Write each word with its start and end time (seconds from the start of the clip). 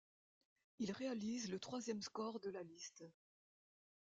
Il 0.79 0.91
réalise 0.93 1.51
le 1.51 1.59
troisième 1.59 2.01
score 2.01 2.39
de 2.39 2.49
la 2.49 2.63
liste. 2.63 3.03